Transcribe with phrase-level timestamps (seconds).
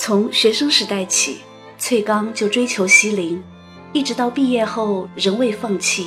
[0.00, 1.38] 从学生时代起，
[1.76, 3.42] 翠刚就追求西林，
[3.92, 6.06] 一直到毕业后仍未放弃。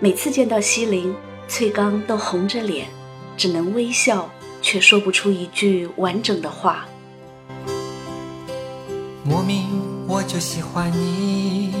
[0.00, 1.14] 每次见到西林，
[1.46, 2.88] 翠刚都红着脸，
[3.36, 4.28] 只能微笑，
[4.60, 6.84] 却说不出一句完整的话。
[9.24, 9.68] 莫名
[10.08, 11.72] 我就喜欢你，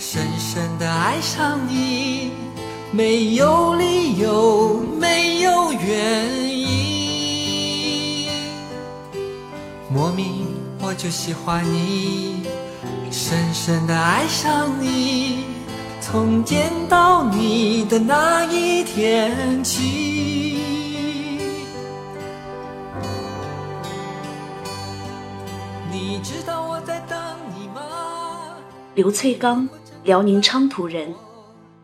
[0.00, 2.32] 深深的爱上你，
[2.90, 6.80] 没有理由，没有原因。
[9.92, 10.46] 莫名
[10.90, 12.42] 我就喜欢你，
[13.12, 15.44] 深深的爱上你，
[16.00, 20.58] 从见到你的那一天起。
[25.92, 27.16] 你知道我在等
[27.56, 28.56] 你吗？
[28.96, 29.68] 刘翠刚，
[30.02, 31.14] 辽宁昌图人。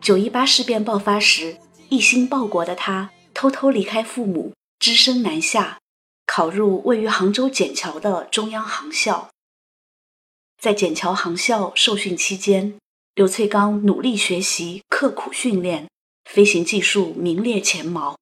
[0.01, 1.55] 九一八事变爆发时，
[1.87, 5.77] 一心报国的他偷偷离开父母，只身南下。
[6.27, 9.31] 考入位于杭州笕桥的中央航校，
[10.61, 12.77] 在笕桥航校受训期间，
[13.15, 15.89] 刘翠刚努力学习，刻苦训练，
[16.25, 18.19] 飞行技术名列前茅。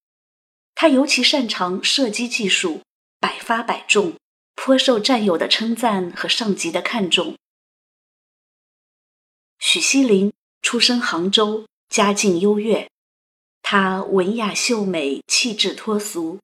[0.76, 2.82] 他尤其擅长射击技术，
[3.20, 4.14] 百发百中，
[4.56, 7.36] 颇受战友的称赞和上级的看重。
[9.60, 12.90] 许西林出生杭州，家境优越，
[13.62, 16.40] 她文雅秀美，气质脱俗。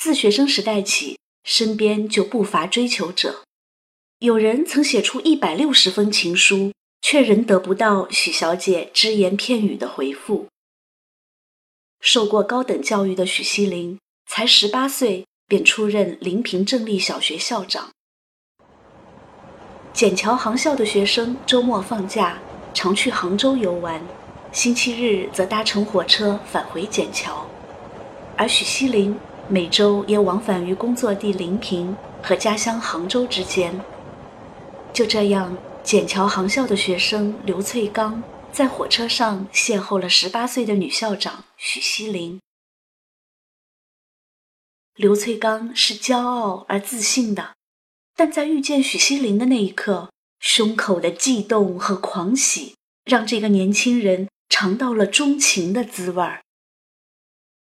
[0.00, 3.42] 自学生时代起，身边就不乏追求者。
[4.20, 10.46] 有人曾写出一百六十封情书，却仍得不到许小姐只言片语的回复。
[12.00, 17.90] 受过高等教育的许西林，才十八岁便出任临平正立小学校长。
[19.92, 22.38] 笕桥航校的学生周末放假
[22.72, 24.02] 常去杭州游玩，
[24.50, 27.46] 星期日则搭乘火车返回笕桥，
[28.38, 29.14] 而许西林。
[29.52, 33.84] 每周也往返于工作地临平和家乡杭州之间。
[34.92, 42.40] 就这样，笕桥航校的学生刘翠刚在火车上邂逅了十八岁的女校长许西林。
[44.94, 47.56] 刘翠刚是骄傲而自信的，
[48.14, 56.44] 但在遇见许西林的那一刻，胸口的悸动和狂喜让这个年轻人尝到了钟情的滋味儿。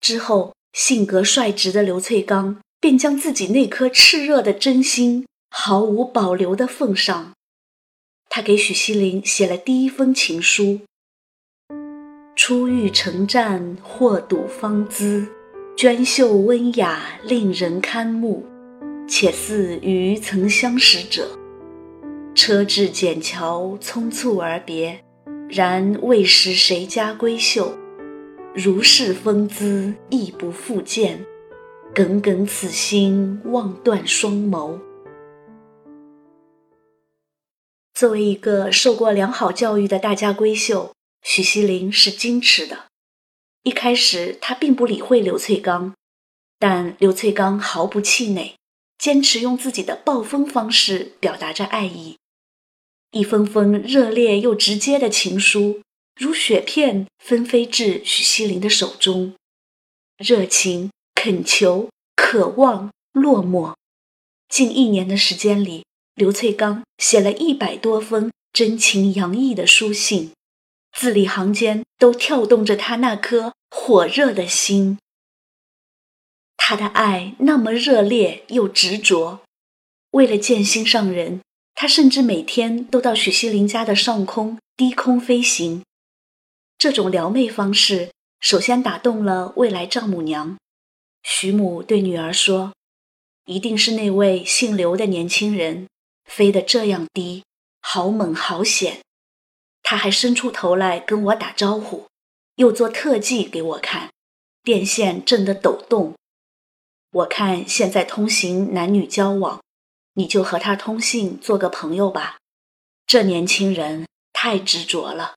[0.02, 0.52] 之后。
[0.72, 7.32] 性格率直的刘翠刚便将自己那颗炽热的真心毫无保留的奉上。
[8.28, 10.80] 他给许西林写了第一封情书
[12.36, 15.26] ：“初遇城战，或睹芳姿，
[15.76, 18.46] 娟秀温雅，令人堪目，
[19.08, 21.36] 且似与曾相识者。
[22.32, 25.00] 车至笕桥，匆促而别，
[25.48, 27.76] 然未识谁家闺秀。”
[28.52, 31.24] 如是风姿，亦不复见。
[31.94, 34.76] 耿耿此心，望断双眸。
[37.94, 42.86] 作为一个受过良好教育的大家闺秀，许西林是矜持的。
[43.62, 45.94] 一开始，她并不理会刘翠刚，
[46.58, 48.56] 但刘翠刚毫不气馁，
[48.98, 52.16] 坚持用自己的暴风方式表达着爱意。
[53.12, 55.80] 一封封热烈又直接的情书。
[56.16, 59.34] 如雪片纷飞至许西林的手中，
[60.18, 63.74] 热情、恳求、渴望、落寞。
[64.48, 65.84] 近一年的时间里，
[66.14, 70.32] 刘翠刚写了一百多封真情洋溢的书信，
[70.92, 74.98] 字里行间都跳动着他那颗火热的心。
[76.56, 79.40] 他的爱那么热烈又执着，
[80.10, 81.40] 为了见心上人，
[81.74, 85.82] 他甚至每天都到许西林家的上空低空飞行。
[86.80, 88.10] 这种撩妹方式，
[88.40, 90.56] 首先打动了未来丈母娘。
[91.22, 92.72] 徐母对女儿说
[93.44, 95.86] ：“一定是那位姓刘的年轻人
[96.24, 97.44] 飞得这样低，
[97.82, 99.02] 好猛好险。
[99.82, 102.06] 他还伸出头来跟我打招呼，
[102.54, 104.10] 又做特技给我看，
[104.62, 106.14] 电线震得抖动。
[107.12, 109.60] 我看现在通行男女交往，
[110.14, 112.38] 你就和他通信做个朋友吧。
[113.06, 115.34] 这年轻人太执着了。”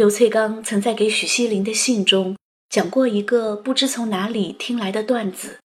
[0.00, 2.34] 刘翠刚曾在给许西林的信中
[2.70, 5.60] 讲过一个不知从哪里听来的段子：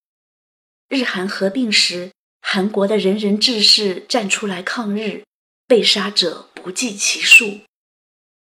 [0.89, 2.11] 日韩合并时，
[2.41, 5.23] 韩国的仁人志士站出来抗日，
[5.65, 7.61] 被杀者不计其数。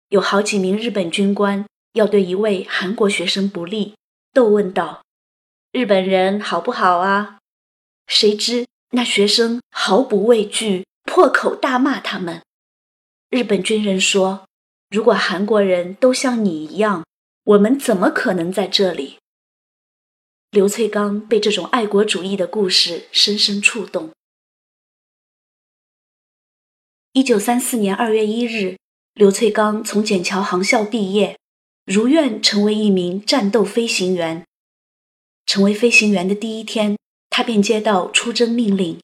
[0.08, 3.94] 有好几名日本军官要对一位韩国学生不利，
[4.32, 5.04] 逗问道
[5.70, 7.38] ：“日本人好不好啊？”
[8.08, 12.42] 谁知那学生毫不畏惧，破口大骂他们。
[13.30, 14.44] 日本军人说。
[14.94, 17.04] 如果韩国人都像你一样，
[17.42, 19.18] 我们怎么可能在这里？
[20.52, 24.12] 刘翠刚被这种爱国主义的故事深深触动。
[27.10, 28.78] 一九三四年二月一日，
[29.14, 31.36] 刘翠刚从笕桥航校毕业，
[31.84, 34.46] 如愿成为一名战斗飞行员。
[35.44, 36.96] 成为飞行员的第一天，
[37.28, 39.00] 他便接到出征命令。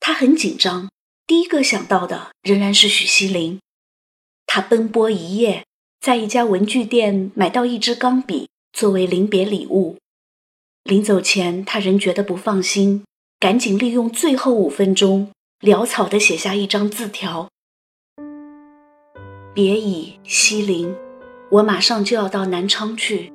[0.00, 0.90] 他很紧张，
[1.24, 3.60] 第一个想到的仍然是许锡林。
[4.58, 5.64] 他奔波一夜，
[6.00, 9.98] 在一家文具店买到一支钢笔，作为临别礼物。
[10.82, 13.04] 临走前，他仍觉得不放心，
[13.38, 17.48] 赶紧利用最后五分钟，潦草地写下一张字条
[19.54, 20.92] ：“别已，西林，
[21.52, 23.32] 我马上就要到南昌去，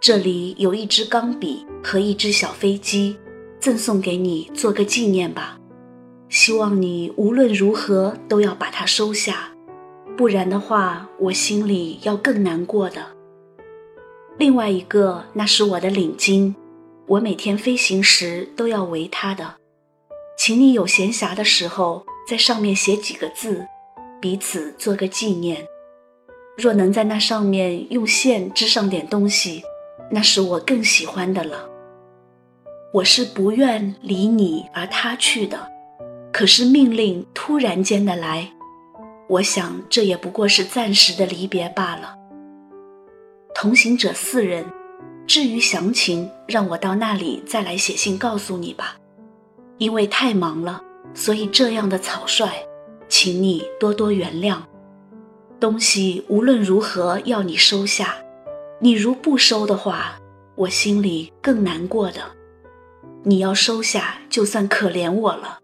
[0.00, 3.18] 这里有一支钢笔和一只小飞机，
[3.60, 5.60] 赠送给你做个纪念吧。
[6.30, 9.52] 希望你无论如何都要把它收下，
[10.16, 13.04] 不然的话，我心里要更难过的。
[14.38, 16.54] 另外一个，那是我的领巾。”
[17.08, 19.54] 我每天飞行时都要围它的，
[20.36, 23.64] 请你有闲暇的时候在上面写几个字，
[24.20, 25.64] 彼此做个纪念。
[26.56, 29.62] 若能在那上面用线织上点东西，
[30.10, 31.70] 那是我更喜欢的了。
[32.92, 35.70] 我是不愿离你而他去的，
[36.32, 38.50] 可是命令突然间的来，
[39.28, 42.14] 我想这也不过是暂时的离别罢了。
[43.54, 44.64] 同行者四人。
[45.26, 48.96] 至于详情，让我到那里再来写信告诉你吧。
[49.78, 50.80] 因为太忙了，
[51.14, 52.48] 所以这样的草率，
[53.08, 54.58] 请你多多原谅。
[55.58, 58.14] 东西无论如何要你收下，
[58.78, 60.16] 你如不收的话，
[60.54, 62.20] 我心里更难过的。
[63.24, 65.58] 你要收下，就算可怜我了。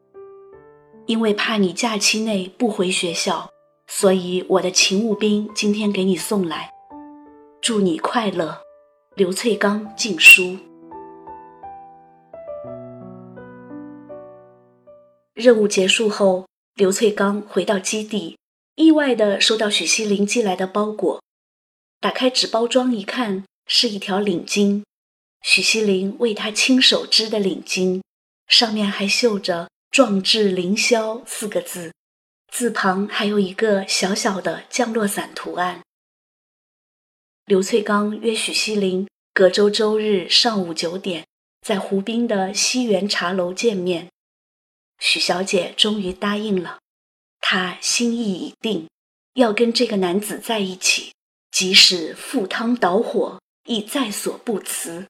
[1.07, 3.51] 因为怕你假期内不回学校，
[3.87, 6.71] 所以我的勤务兵今天给你送来。
[7.61, 8.61] 祝你快乐。
[9.15, 10.57] 刘翠刚禁书。
[15.35, 18.39] 任务结束后，刘翠刚回到基地，
[18.77, 21.21] 意外地收到许西林寄来的包裹。
[22.01, 24.83] 打开纸包装一看，是一条领巾，
[25.43, 28.01] 许西林为他亲手织的领巾，
[28.47, 31.93] 上面还绣着“壮志凌霄”四个字，
[32.50, 35.83] 字旁还有一个小小的降落伞图案。
[37.44, 41.27] 刘翠刚约许西林隔周周日上午九点
[41.61, 44.09] 在湖滨的西园茶楼见面。
[44.99, 46.79] 许小姐终于答应了，
[47.43, 48.89] 她心意已定，
[49.35, 51.12] 要跟这个男子在一起，
[51.50, 55.06] 即使赴汤蹈火亦在所不辞。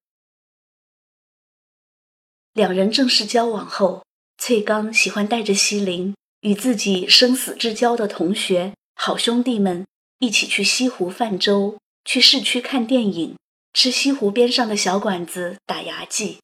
[2.52, 4.05] 两人正式交往后，
[4.44, 9.87] 翠刚喜欢带着西林与自己生死之交的同学、好兄弟们
[10.19, 11.79] 一起去西湖泛舟。
[12.05, 13.37] 去市区看电影，
[13.73, 16.39] 吃西湖边上的小馆子打牙祭。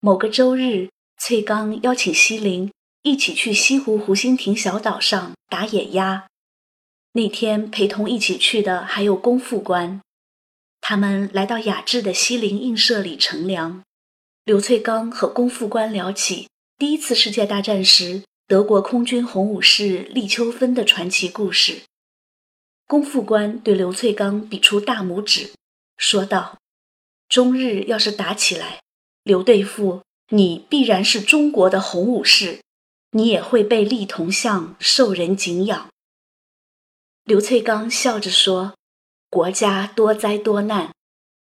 [0.00, 2.72] 某个周日，翠刚邀请西林
[3.02, 6.26] 一起去西湖湖心亭小岛上打野鸭。
[7.12, 10.00] 那天陪同一起去的还有龚副官。
[10.80, 13.84] 他们来到雅致的西林映社里乘凉。
[14.44, 16.48] 刘翠刚和龚副官聊起
[16.80, 21.82] 第一次世界大战时德国空军红武士立秋芬的传奇故事。
[22.86, 25.52] 龚副官对刘翠刚比出大拇指，
[25.98, 26.56] 说道
[27.28, 28.80] ：“中日要是打起来，
[29.24, 32.62] 刘对副，你必然是中国的红武士，
[33.10, 35.90] 你也会被立铜像，受人敬仰。”
[37.24, 38.72] 刘翠刚笑着说
[39.28, 40.94] ：“国家多灾多难，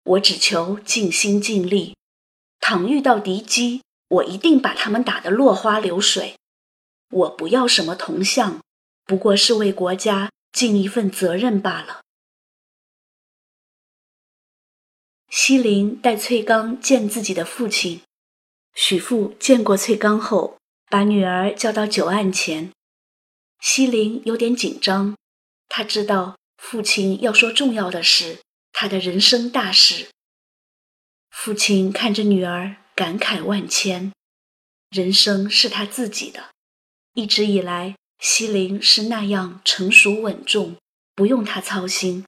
[0.03, 1.96] 我只求尽心尽力。
[2.60, 6.36] 倘遇到敌机，我一定把他们打得落花流水。
[7.10, 8.62] 我不要什么铜像，
[9.06, 12.01] 不过是为国家。”尽一份责任罢了。
[15.30, 18.01] 西林带翠刚见自己的父亲，
[18.74, 20.58] 许父见过翠刚后，
[20.89, 22.72] 把女儿叫到酒案前。
[23.62, 25.16] 西林有点紧张，
[25.68, 28.39] 他知道父亲要说重要的事，
[28.74, 30.10] 他的人生大事。
[31.30, 34.12] 父亲看着女儿，感慨万千。
[34.89, 36.50] 人生是他自己的，
[37.13, 37.96] 一直以来。
[38.20, 40.75] 西林是那样成熟稳重，
[41.15, 42.25] 不用他操心。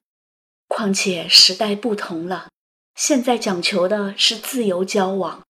[0.66, 2.48] 况且时代不同了，
[2.94, 5.42] 现在讲求的是自由交往。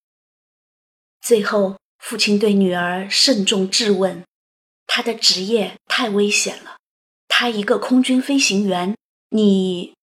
[1.20, 4.24] 最后，父亲对女儿慎重质问
[4.88, 6.78] ：“他的职业太危险了，
[7.28, 8.96] 他一个空军飞行员，
[9.28, 9.94] 你……”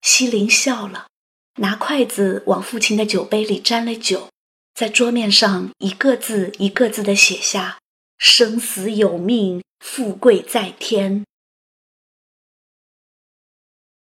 [0.00, 1.08] 西林笑了，
[1.56, 4.28] 拿筷子往父亲的酒杯里沾了酒，
[4.74, 7.78] 在桌面上一个字一个字的写下。
[8.18, 11.24] 生死有命，富贵在天。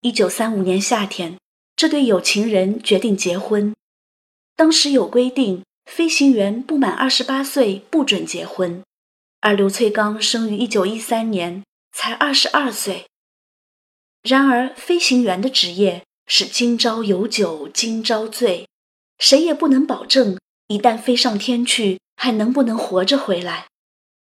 [0.00, 1.38] 一九三五年夏天，
[1.76, 3.74] 这对有情人决定结婚。
[4.54, 8.82] 当时有规定，飞行员不满二十八岁不准结婚，
[9.40, 11.62] 而刘翠刚生于一九一三年，
[11.92, 13.04] 才二十二岁。
[14.22, 18.68] 然而，飞行员的职业是今朝有酒今朝醉，
[19.18, 23.68] 谁也不能保证一旦飞上天去还能不能活着回来。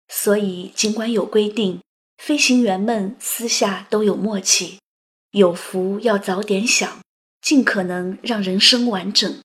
[0.07, 1.81] 所以，尽管有规定，
[2.17, 4.79] 飞行员们私下都有默契，
[5.31, 7.01] 有福要早点享，
[7.41, 9.41] 尽可能让人生完整。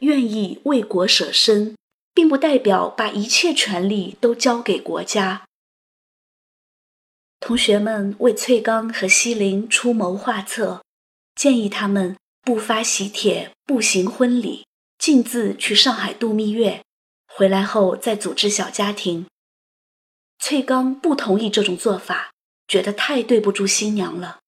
[0.00, 1.76] 愿意为国舍身，
[2.12, 5.44] 并不代表把一切权利都交给国家。
[7.38, 10.82] 同学们为翠刚和西林出谋划策，
[11.34, 14.66] 建议他们不发喜帖，不行婚礼，
[14.98, 16.82] 径自去上海度蜜月，
[17.26, 19.26] 回来后再组织小家庭。
[20.38, 22.32] 翠刚不同意这种做法，
[22.66, 24.40] 觉得太对不住新娘了。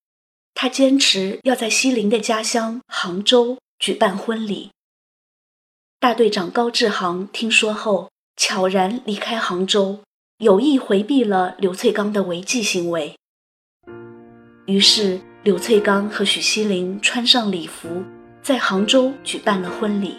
[0.55, 4.71] 他坚持要在西林的家乡杭州举办婚礼。
[5.99, 10.01] 大队长高志航听说后，悄然离开杭州，
[10.39, 13.17] 有意回避了刘翠刚的违纪行为。
[14.67, 18.03] 于是，刘翠刚和许西林穿上礼服，
[18.43, 20.17] 在杭州举办了婚礼。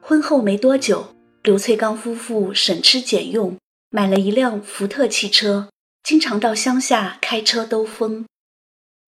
[0.00, 3.58] 婚后没多久，刘翠刚夫妇省吃俭用，
[3.90, 5.68] 买了一辆福特汽车。
[6.02, 8.24] 经常到乡下开车兜风，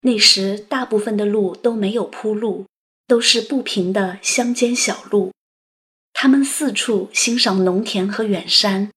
[0.03, 2.67] 那时大部分的路都没有铺路，
[3.07, 5.33] 都是不平的乡间小路。
[6.21, 8.91] 他们四处欣赏农田和远山。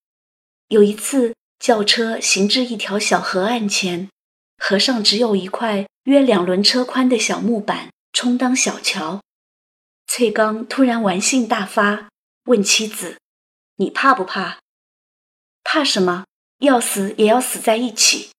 [0.70, 4.10] 有一次，轿车行至一条小河岸前，
[4.58, 9.22] 河上只有一块约两轮车宽的小木板充当小桥。
[10.08, 12.10] 翠刚突然玩性大发，
[12.46, 13.20] 问妻子
[13.78, 14.58] ：“你怕不怕？
[15.64, 16.26] 怕什么？”
[16.58, 18.32] 要死也要死在一起，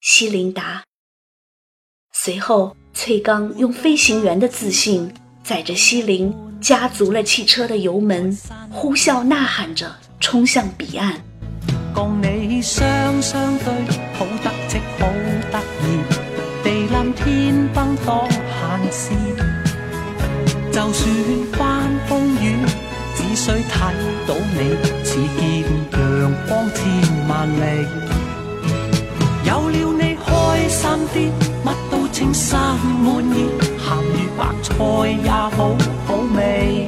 [0.00, 0.84] 西林达。
[2.12, 5.12] 随后，崔刚用飞行员的自信
[5.44, 8.36] 载着西林，加足了汽车的油门，
[8.70, 11.14] 呼啸呐喊着冲向彼岸。
[11.92, 12.86] 共你双
[13.20, 13.66] 双对，
[14.14, 15.08] 好得戚好
[15.50, 15.98] 得意，
[16.62, 19.10] 地冧天崩当闲事。
[20.72, 21.14] 就算
[21.52, 22.56] 翻风雨，
[23.16, 23.92] 只需睇
[24.26, 26.82] 到你，似见阳光千。
[27.28, 27.86] 万里，
[29.44, 31.30] 有了你开心啲，
[31.64, 34.72] 乜都称心满意，咸鱼白菜
[35.24, 36.86] 也好好味。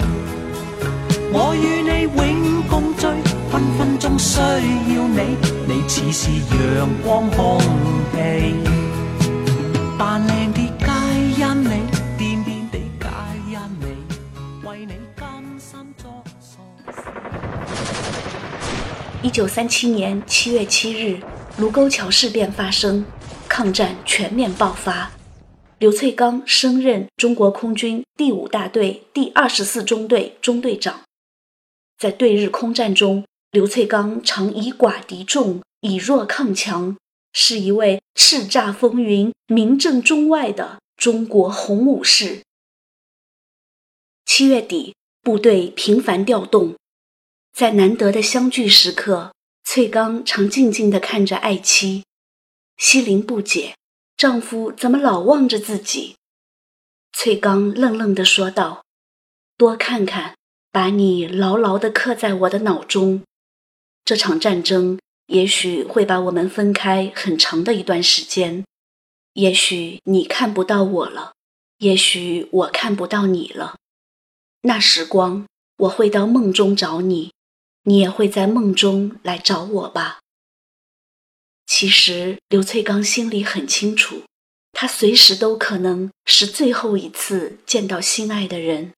[1.32, 3.06] 我与你永共聚，
[3.50, 5.36] 分分钟需要你，
[5.66, 7.58] 你似是阳光空
[8.12, 8.54] 气。
[9.98, 10.86] 扮靓啲皆
[11.40, 11.70] 因你，
[12.18, 13.06] 癫癫地皆
[13.50, 13.82] 因你，
[14.66, 15.26] 为你甘
[15.58, 16.58] 心作傻
[16.92, 17.02] 事。
[19.22, 21.20] 一九三七年七月七日，
[21.58, 23.04] 卢沟桥事变发生，
[23.48, 25.10] 抗战全面爆发。
[25.84, 31.02] 刘翠刚升任中国空军第五大队第二十四中队中队长。
[31.98, 36.96] 在对日空战中，刘翠刚常以寡敌众，以弱抗强，
[37.34, 42.40] 是一位叱咤风云、名震中外的中国红武士。
[44.24, 46.74] 七月底，部队频繁调动。
[47.52, 52.04] 在难得的相聚时刻，翠刚常静静地看着爱妻，
[52.78, 53.74] 西林不解，
[54.16, 56.16] 丈夫怎么老望着自己？
[57.12, 58.84] 翠刚愣愣地说道
[59.56, 60.36] ：“多看看，
[60.70, 63.22] 把你牢牢地刻在我的脑中。
[64.04, 68.64] 这场战争也许会把我们分开很长的一段时间，
[69.34, 71.32] 也许你看不到我了，
[71.78, 73.76] 也许我看不到你了。
[74.62, 77.32] 那时光，我会到梦中找你。”
[77.86, 80.20] 你也会在梦中来找我吧。
[81.76, 84.22] 其实刘翠刚心里很清楚，
[84.70, 88.92] 他随时都可能是最后一次见到心爱的人。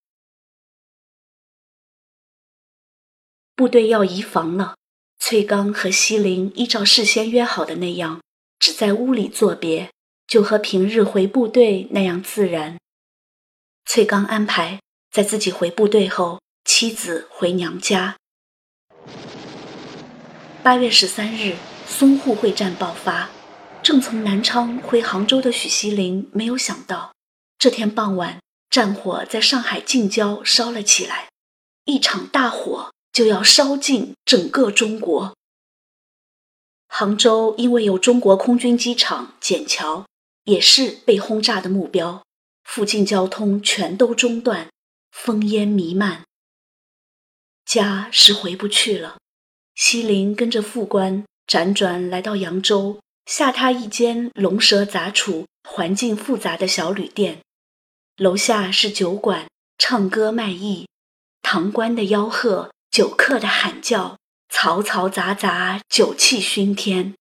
[3.55, 4.77] 部队要移防了，
[5.19, 8.21] 翠刚和西林依照事先约好的那样，
[8.59, 9.91] 只在屋里作别，
[10.27, 12.79] 就和平日回部队那样自然。
[13.87, 18.19] 翠刚安排在自己回部队后，妻子回娘家。
[20.63, 21.57] 八月十三日，
[21.89, 23.31] 淞沪会战爆发。
[23.83, 27.15] 正从南昌回杭州的许锡林没有想到，
[27.57, 31.29] 这天傍晚，战火在上海近郊烧了起来，
[31.85, 35.37] 一场大火就要烧尽整个中国。
[36.89, 40.07] 杭州因为有中国空军机场、笕桥，
[40.45, 42.25] 也是被轰炸的目标，
[42.65, 44.69] 附近交通全都中断，
[45.15, 46.25] 烽烟弥漫。
[47.65, 49.19] 家是回不去了。
[49.75, 57.41] 西林跟着副官辗转来到扬州，下榻一间龙蛇杂处、环境复杂的小旅店，
[58.17, 59.49] 楼下是酒馆，
[59.79, 60.89] 唱歌卖艺，
[61.43, 64.19] 堂倌的吆喝，酒客的喊叫，
[64.51, 67.15] 嘈嘈杂杂，酒气熏天。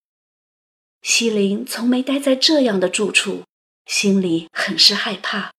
[1.03, 3.43] 西林从没待在这样的住处，
[3.85, 5.51] 心里很是害怕。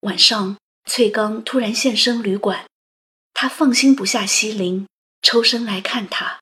[0.00, 2.64] 晚上，翠刚突然现身旅馆，
[3.34, 4.86] 他放心不下西林，
[5.20, 6.40] 抽身来看他。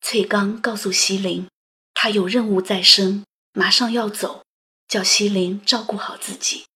[0.00, 1.48] 翠刚告诉西林，
[1.94, 4.44] 他有任务在身，马上要走，
[4.86, 6.66] 叫西林照顾好自己。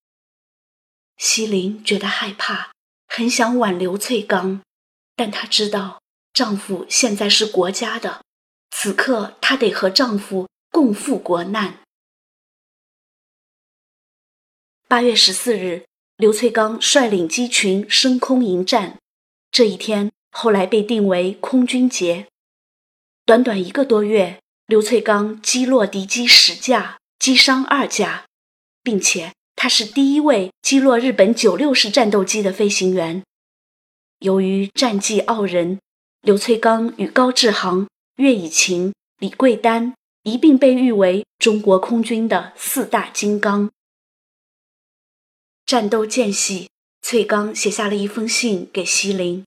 [1.16, 2.72] 西林觉得害怕，
[3.06, 4.62] 很想挽留翠刚，
[5.14, 6.00] 但她知道
[6.32, 8.24] 丈夫现在是国家的，
[8.70, 11.80] 此刻她得和丈夫共赴国难。
[14.88, 15.84] 八月十四日，
[16.16, 18.98] 刘翠刚率领机群升空迎战。
[19.52, 22.26] 这一天后来被定为空军节。
[23.30, 28.24] 短短一个多月，刘翠刚击落敌机十架，击伤二架，
[28.82, 33.22] 并且他是第一位击落日本九六式战斗机的飞行员。
[34.18, 35.78] 由于战绩傲人，
[36.22, 39.94] 刘翠刚与高志航、岳以勤、李桂丹
[40.24, 43.70] 一并被誉为中国空军的四大金刚。
[45.64, 46.68] 战斗间隙，
[47.00, 49.44] 翠刚写下了一封信给西林。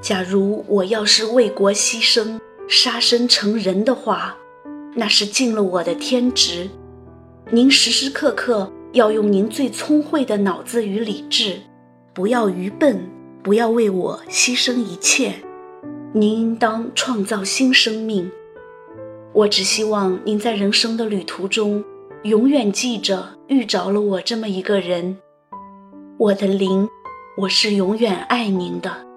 [0.00, 4.34] 假如我要是为国牺牲、杀身成仁的话，
[4.94, 6.68] 那是尽了我的天职。
[7.50, 11.60] 您时时刻刻要用您最聪慧的脑子与理智，
[12.14, 13.06] 不要愚笨，
[13.42, 15.34] 不要为我牺牲一切。
[16.12, 18.30] 您应当创造新生命。
[19.32, 21.84] 我只希望您在人生的旅途中。
[22.22, 25.16] 永远记着，遇着了我这么一个人，
[26.18, 26.86] 我的灵，
[27.36, 29.09] 我是永远爱您的。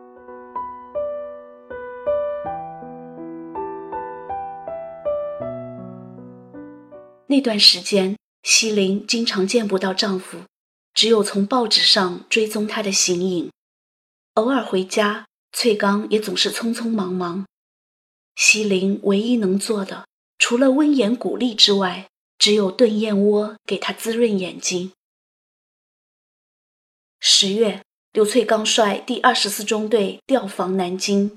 [7.34, 10.44] 那段时间，西林经常见不到丈夫，
[10.94, 13.50] 只有从报纸上追踪他的形影。
[14.36, 17.48] 偶尔回家，翠刚也总是匆匆忙忙。
[18.36, 20.06] 西林唯一能做的，
[20.38, 24.92] 除了温言鼓励之外，只有炖燕窝给他滋润眼睛。
[27.20, 31.36] 十月，刘翠刚率第二十四中队调防南京，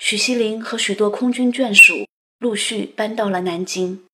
[0.00, 2.08] 许西林和许多空军眷属
[2.40, 4.04] 陆续搬到了南京。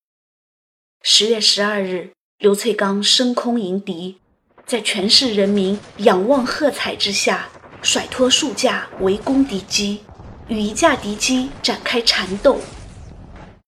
[1.08, 4.18] 十月十二日，刘翠刚升空迎敌，
[4.66, 7.48] 在全市人民仰望喝彩之下，
[7.80, 10.00] 甩脱数架围攻敌机，
[10.48, 12.60] 与一架敌机展开缠斗。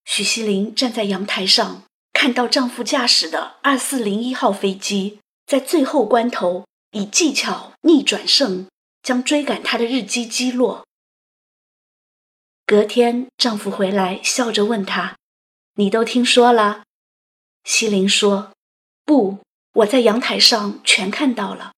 [0.04, 1.84] 许锡林站在阳台上。
[2.12, 8.66] 看到丈夫驾驶的二四零一号飞机在最后关头以技巧逆转胜，
[9.04, 10.84] 将追赶他的日机击落。
[12.66, 15.16] 隔天，丈夫回来，笑着问她
[15.78, 16.82] ：“你都听说了？”
[17.68, 18.52] 西林说
[19.04, 19.40] ：“不，
[19.74, 21.72] 我在阳台上全看到了。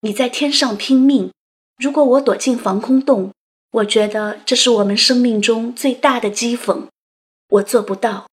[0.00, 1.32] 你在天上拼命，
[1.76, 3.32] 如果我躲进防空洞，
[3.70, 6.88] 我觉得这是我们生命中最大的讥讽。
[7.50, 8.26] 我做不到。”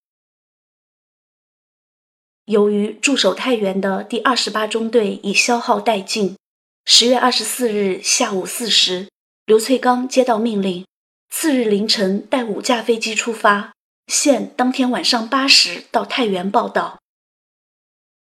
[2.46, 6.36] 由于驻守太原的第二十八中队已消耗殆尽，
[6.84, 9.08] 十月二十四日下午四时，
[9.46, 10.84] 刘翠刚接到命令，
[11.30, 13.72] 次日凌晨带五架飞机出发，
[14.10, 17.00] 现当天晚上八时到太原报道。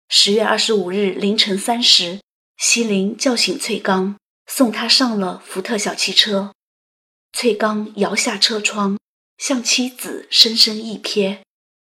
[0.09, 2.21] 十月二十五日凌晨三时，
[2.57, 6.53] 西林叫醒翠刚，送他上了福特小汽车。
[7.33, 8.99] 翠刚摇下车窗，
[9.37, 11.38] 向妻子深深一瞥，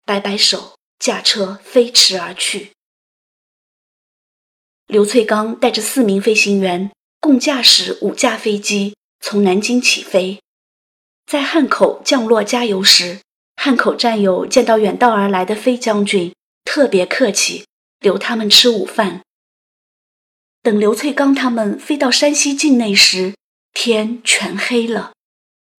[0.04, 0.74] 摆摆手。
[0.96, 2.70] 驾车飞驰而去。
[4.86, 10.40] 刘翠刚带着四名飞行员，共驾驶五架飞机从南京起飞。
[11.26, 13.20] 在汉口降落加油时，
[13.64, 16.34] 汉口战友见到远道而来的飞将军，
[16.66, 17.64] 特别客气，
[17.98, 19.22] 留他们吃午饭。
[20.60, 23.34] 等刘翠刚他们飞到山西境内时，
[23.72, 25.14] 天全黑了，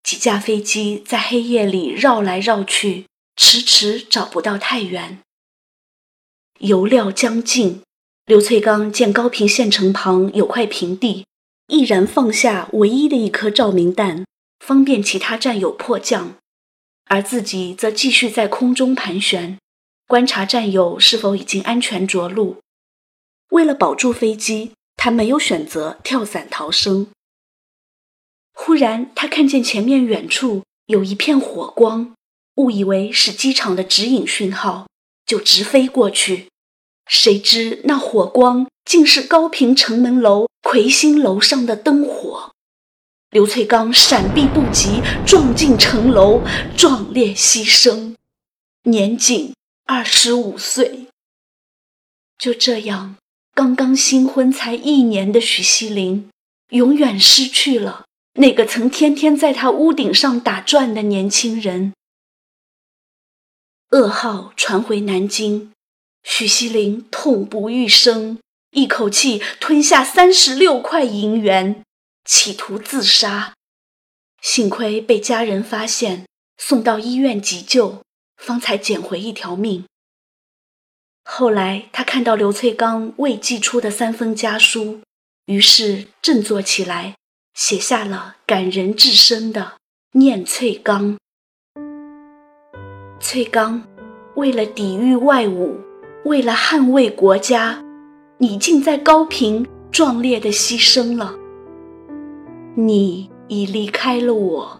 [0.02, 3.06] 几架飞机在黑夜里绕来绕去。
[3.36, 5.20] 迟迟找不到太原。
[6.58, 7.82] 油料将尽，
[8.24, 11.24] 刘翠刚见高平县城旁有块平地，
[11.68, 14.24] 毅然放下唯一的一颗照明弹，
[14.58, 16.34] 方便其他战友迫降，
[17.06, 19.58] 而自己则继续在空中盘旋，
[20.06, 22.58] 观察战友是否已经安全着陆。
[23.50, 27.08] 为了保住飞机，他没有选择跳伞逃生。
[28.52, 32.12] 忽然，他看见前面远处有一片火光。
[32.56, 34.86] 误以为是机场的指引讯号，
[35.26, 36.48] 就直飞过去。
[37.06, 42.52] 谁知那火光竟是高平城门楼魁星楼上的灯火。
[43.30, 46.42] 刘翠刚闪避不及，撞进城楼，
[46.76, 48.14] 壮烈牺牲，
[48.84, 49.52] 年仅
[49.84, 51.08] 二十五岁。
[52.38, 53.16] 就这样，
[53.54, 56.30] 刚刚新婚才一年的许西林，
[56.70, 61.92] 永远失去了那个曾天天在他屋顶上打转的年轻人。
[63.90, 65.72] 噩耗传回南京，
[66.22, 68.38] 许西林痛不欲生，
[68.70, 71.82] 一口气吞下三十六块银元，
[72.26, 73.54] 企图自杀。
[74.42, 76.26] 幸亏被家人发现，
[76.58, 78.02] 送到医院急救，
[78.36, 79.86] 方才捡回一条命。
[81.24, 85.00] 后来，他看到刘翠刚未寄出的三封家书，
[85.46, 87.16] 于是振作起来，
[87.54, 89.78] 写下了感人至深的
[90.18, 91.14] 《念翠刚》。
[93.18, 93.82] 翠刚，
[94.36, 95.80] 为了抵御外侮，
[96.24, 97.82] 为了捍卫国家，
[98.38, 101.34] 你竟在高平壮烈的牺牲了。
[102.78, 104.78] 你已离开了我，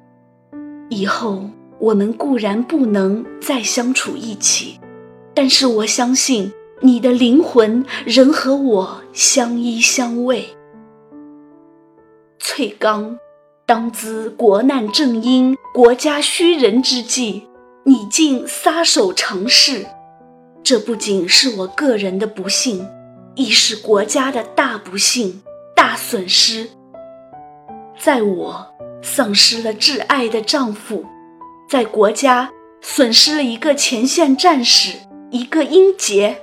[0.90, 4.78] 以后我们固然不能再相处一起。
[5.32, 10.44] 但是我相信你的灵魂仍和我相依相偎。
[12.38, 13.18] 翠刚，
[13.64, 17.44] 当兹国难正因、国家需人之际，
[17.84, 19.86] 你竟撒手成事，
[20.62, 22.86] 这不仅是我个人的不幸，
[23.34, 25.42] 亦是国家的大不幸、
[25.74, 26.68] 大损失。
[27.98, 28.66] 在我
[29.02, 31.04] 丧失了挚爱的丈夫，
[31.68, 34.98] 在国家损失了一个前线战士。
[35.30, 36.38] 一个英杰，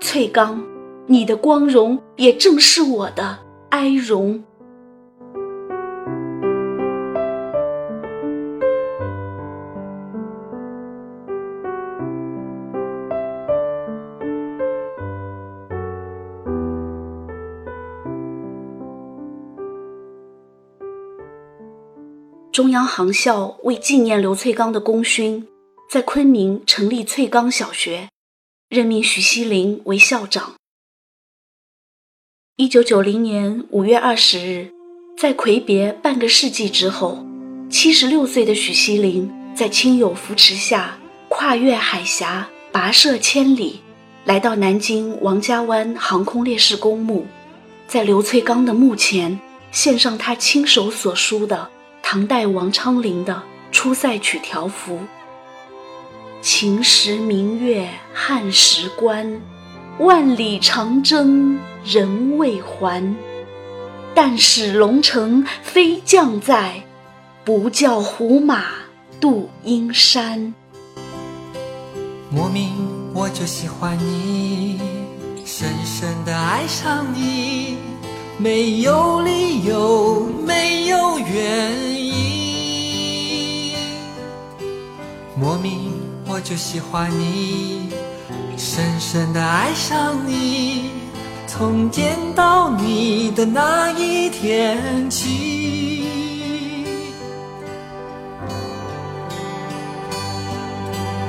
[0.00, 0.62] 翠刚，
[1.06, 3.38] 你的光荣也正是我的
[3.70, 4.44] 哀荣。
[22.58, 25.46] 中央航校为纪念刘翠刚的功勋。
[25.88, 28.08] 在昆明成立翠刚小学，
[28.68, 30.54] 任命许锡林为校长。
[32.56, 34.72] 一九九零年五月二十日，
[35.16, 37.24] 在魁别半个世纪之后，
[37.70, 43.80] 七十六岁的许锡林在亲友扶持下，跨越海峡，跋涉千里，
[44.24, 47.24] 来到南京王家湾航空烈士公墓，
[47.86, 49.38] 在刘翠刚的墓前
[49.70, 51.70] 献上他亲手所书的
[52.10, 53.34] 唐代王昌龄的
[53.70, 54.98] 《出塞曲》条幅。
[56.40, 59.38] 秦时明月汉时关，
[59.98, 63.14] 万里长征人未还。
[64.14, 66.82] 但使龙城飞将在，
[67.44, 68.64] 不教胡马
[69.20, 70.54] 度阴山。
[72.30, 72.72] 莫名
[73.12, 74.80] 我就喜欢你，
[75.44, 77.76] 深深的爱上你，
[78.38, 81.97] 没有理由，没有原因。
[85.38, 85.92] 莫名。
[86.30, 87.88] 我就喜欢你，
[88.58, 90.90] 深深的爱上你，
[91.46, 96.06] 从见到你的那一天起。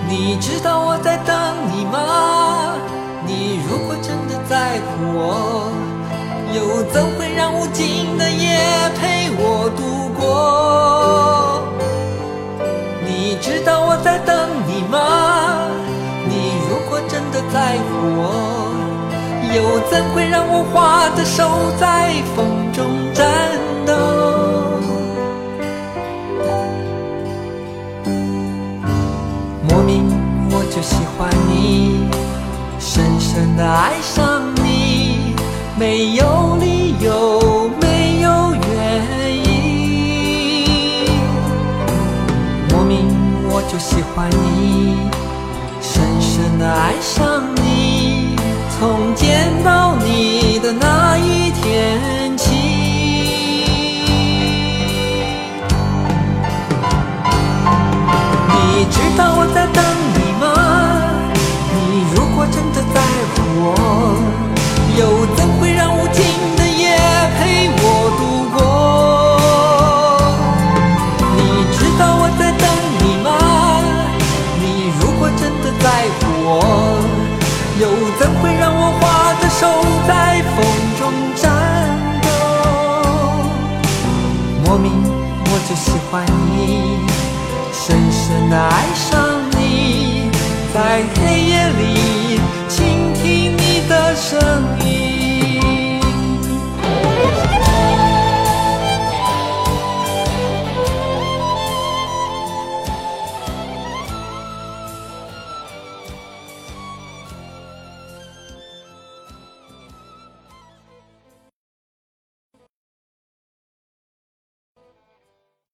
[0.09, 1.35] 你知道我在等
[1.71, 2.75] 你吗？
[3.25, 5.71] 你如果真的在乎我，
[6.53, 8.59] 又怎会让无尽的夜
[8.99, 11.68] 陪我度过？
[13.39, 14.35] 你知道我在等
[14.67, 14.79] 你。
[14.89, 15.69] 吗？
[16.27, 16.33] 你
[16.67, 18.21] 如果真的在乎我，
[19.55, 21.39] 又怎会让我花的手
[21.79, 21.98] 在
[46.69, 48.35] 爱上你，
[48.77, 49.78] 从见到